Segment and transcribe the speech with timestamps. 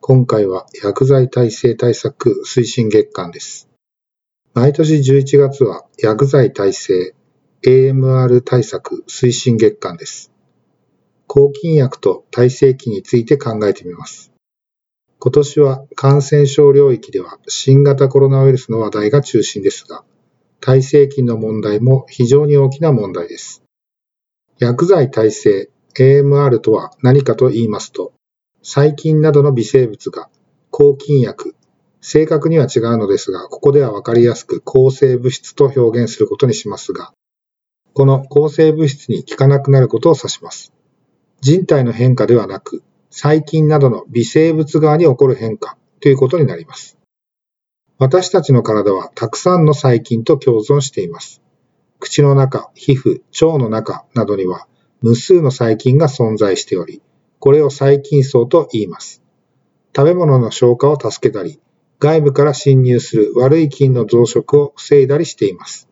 [0.00, 3.68] 今回は薬剤耐性対策推進月間です。
[4.54, 7.14] 毎年11月は薬剤耐性
[7.66, 10.32] AMR 対策推進月間です。
[11.26, 14.32] 抗菌薬と耐性期について考えてみます。
[15.18, 20.04] 今年は感染症領域では新型コロナウイルスの話題が中心ですが、
[20.60, 23.62] 耐性菌の問題も非常に大きな問題です。
[24.58, 28.12] 薬剤耐性 AMR とは何かと言いますと、
[28.70, 30.28] 細菌などの微生物が
[30.70, 31.54] 抗菌薬、
[32.02, 37.14] 正確には違うのですが、ここではわかりやすく抗生物質と表現することにしますが、
[37.94, 40.74] この抗生物質に効かなくなることを指します。
[41.40, 46.98] 人体の変化ではなく、細菌などの微生物側に起こる変化ということになります。
[47.96, 51.40] 私たちの体はたくさんの細菌と共存しています。
[52.00, 54.68] 口の中、皮膚、腸の中などには
[55.00, 57.00] 無数の細菌が存在しており、
[57.38, 59.22] これを細菌層と言います。
[59.94, 61.60] 食べ物の消化を助けたり、
[62.00, 65.88] 外部から侵入する悪い菌の増殖を防いだりしています。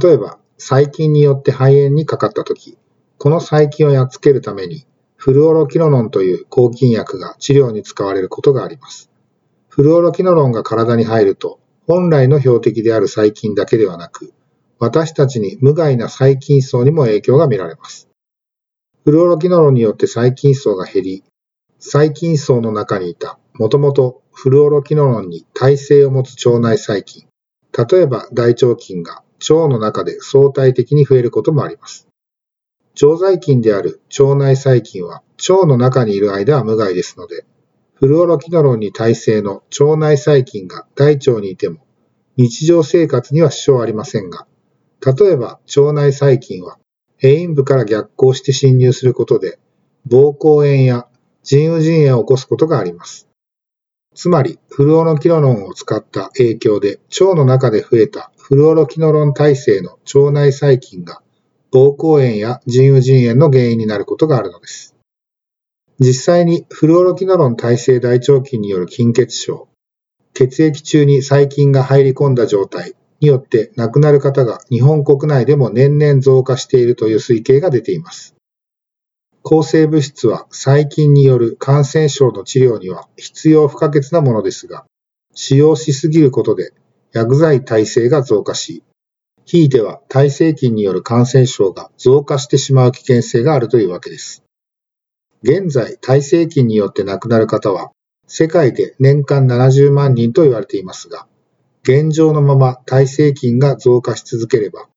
[0.00, 2.78] 例えば、細菌によって肺炎にかかったとき、
[3.18, 4.86] この細菌をやっつけるために、
[5.16, 9.10] フルオロキノロンという抗菌薬が治療に使われることがあります。
[9.68, 14.32] フルオロキノロンが体に入ると、本来の標的である細菌だけではなく、
[14.78, 18.08] 私たちに無害な細菌層にも影響が見られます。
[19.04, 21.24] フルオロキノロンによって細菌層が減り、
[21.78, 27.26] 細菌層の中にいた、もともとフルオロキノロンに耐性を持つ腸内細菌、
[27.76, 32.08] 例えば大腸菌が腸の中で相対的に増えることもあります。
[32.94, 37.44] 腸細菌である腸内細菌は腸の中にいる間は無害ですので、
[37.96, 41.84] フルオロキノロンに耐性の腸内細菌が大腸にいても
[42.38, 44.46] 日常生活には支障ありませんが、
[45.04, 46.78] 例えば腸内細菌は
[47.24, 49.58] 変異部から逆行して侵入することで、
[50.06, 51.06] 膀胱炎や
[51.42, 53.30] 腎盂腎炎を起こすことがあります。
[54.14, 61.22] つまり、フルオロキノロンを使った影響で腸の中で増えたフルオロキノロン耐性の腸内細菌が
[61.72, 64.94] 膀胱炎や腎盂腎炎の原因になることがあるのです。
[66.00, 69.68] 実際にフルオロキノロン耐性大腸菌による筋血症、
[70.34, 78.34] 血液中に細菌が入り込んだ状態によって亡くなる方が日本国内でも年々増加しているという推計が出ています。
[79.42, 84.86] 抗生物質は細菌による感染症の治療には必要不可欠なものですが、
[85.34, 86.72] 使用しすぎることで
[87.12, 88.82] 薬剤耐性が増加し、
[89.44, 94.42] ひいては耐性菌による感染症が増加してしまう危険性があるというわけです。
[95.42, 97.90] 現在、耐性菌によって亡くなる方は
[98.26, 101.26] 世界で年間70万人と言われていますが、
[101.86, 104.88] 現状のまま耐性菌が増加し続ければ、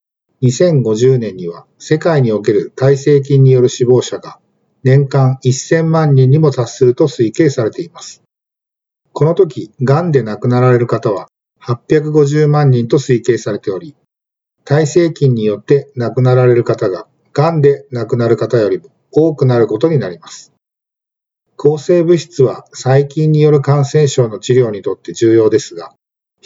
[0.41, 4.39] 2050年には世界における耐性菌による死亡者が
[4.85, 8.23] 年間1000万人にも達すると推計されています。
[9.11, 11.27] この時、癌で亡くなられる方は
[11.61, 13.97] 850万人と推計されており、
[14.63, 20.53] 耐性菌によって亡くなられる方が癌で亡くなる方よりも多くなることになります。
[21.57, 25.96] 抗生物質は細菌による感染症の治療にとって重要ですが、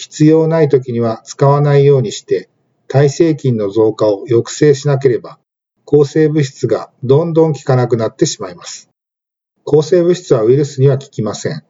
[0.02, 2.50] 必要ない時には使わないようにして、
[2.88, 5.38] 耐性菌の増加を抑制しなければ、
[5.86, 8.90] 抗生物質がどんどん効かなくなってしまいます。
[9.64, 11.64] 抗生物質はウイルスには効きません。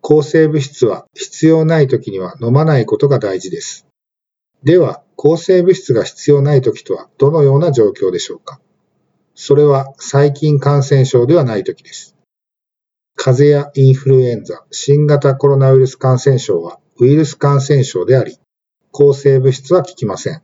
[0.00, 3.84] 抗生物質は必要ない時には飲まないことが大事です。
[4.62, 8.60] では、抗生物質が必要ない時とはどのような状況でしょうか
[9.34, 12.14] それは細菌感染症ではない時です。
[13.16, 18.38] 風邪やインフルエンザ、新型コロナウイルス感染症はウイルス感染症であり、
[18.92, 20.42] 抗生物質は効きません。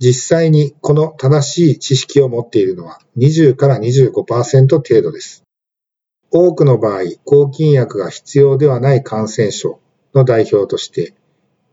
[0.00, 5.44] 実際にこの正しい知識を持っているのは20から25%程度です。
[6.32, 9.78] 多くの場合、抗菌薬が必要ではない感染症
[10.14, 11.14] の代表として、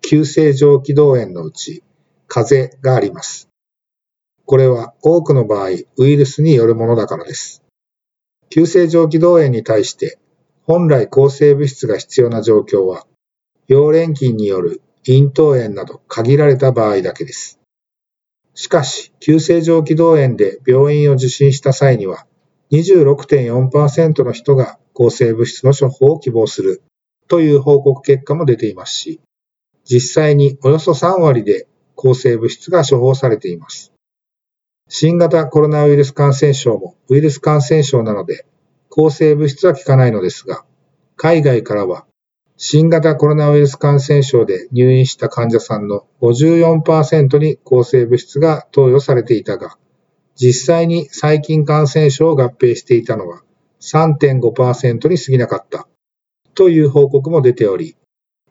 [0.02, 1.82] 急性上気道炎のうち、
[2.28, 3.50] 風邪があります。
[4.46, 7.64] これは多くの場合、ウイルスによるものだからです。
[8.52, 10.20] 急性上気道炎に対して、
[10.64, 13.08] 本来抗生物質が必要な状況は、
[13.70, 17.60] 溶連菌による咽頭炎など限られた場合だけです。
[18.56, 22.26] しかし、急性上気道炎で病院を受診した際には、
[22.72, 26.82] 26.4%の人が抗生物質の処方を希望する
[27.28, 29.22] という報告結果も出ていますし、
[29.86, 33.94] 実際におよそ3割で抗生物質が処方されています。
[34.88, 38.46] 新型コロナウイルス感染症もウイルス感染症なので
[38.90, 40.66] 抗生物質は効かないのですが、
[41.16, 42.06] 海外からは
[42.62, 49.78] 新型コロナウイルス感染症で入院した患者さんの54%に抗生物質が投与されていたが、
[50.36, 53.44] 実際に細菌感染症を合併していたのは
[53.80, 55.88] 3.5%に過ぎなかった
[56.54, 57.96] という報告も出ており、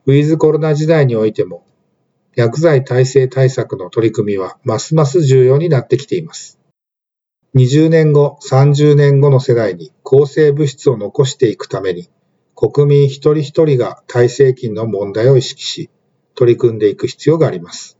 [0.06, 1.66] ウィズコロナ時代においても
[2.34, 6.58] 薬剤耐性対策の取り組みはますます重要になってきています。
[7.54, 12.08] 20年後、30年後の世代に抗生物質を残していくために
[12.60, 15.90] 国民一人一人が耐性菌の問題を意識し、
[16.34, 17.96] 取り組んでいく必要があります。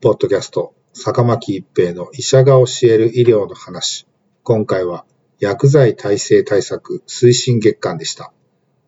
[0.00, 4.06] ポッドキャスト、坂巻一平の医者が教える医療の話。
[4.42, 5.04] 今回は
[5.38, 8.32] 薬剤耐性対策推進月間でした。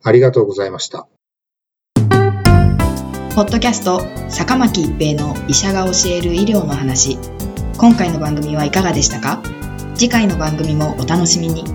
[0.03, 1.07] ありがとうございました。
[3.35, 4.01] ポッドキャスト、
[4.31, 7.19] 坂巻一平の医者が教える医療の話。
[7.77, 9.43] 今回の番組はいかがでしたか？
[9.95, 11.67] 次回の番組もお楽しみに。